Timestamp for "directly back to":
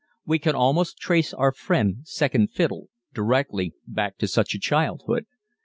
3.13-4.27